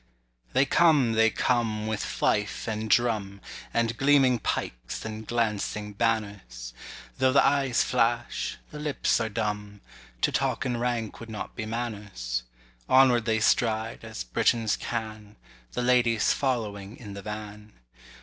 THEY 0.53 0.65
come, 0.65 1.11
they 1.13 1.29
come, 1.29 1.85
with 1.85 2.03
fife 2.03 2.67
and 2.67 2.89
drum, 2.89 3.39
And 3.71 3.95
gleaming 3.97 4.39
pikes 4.39 5.05
and 5.05 5.27
glancing 5.27 5.93
banners: 5.93 6.73
Though 7.19 7.31
the 7.31 7.45
eyes 7.45 7.83
flash, 7.83 8.57
the 8.71 8.79
lips 8.79 9.19
are 9.21 9.29
dumb; 9.29 9.81
To 10.21 10.31
talk 10.31 10.65
in 10.65 10.77
rank 10.77 11.19
would 11.19 11.29
not 11.29 11.55
be 11.55 11.67
manners. 11.67 12.41
Onward 12.89 13.25
they 13.25 13.39
stride, 13.39 14.03
as 14.03 14.23
Britons 14.23 14.75
can; 14.75 15.35
The 15.73 15.83
ladies 15.83 16.33
following 16.33 16.97
in 16.97 17.13
the 17.13 17.21
Van. 17.21 17.73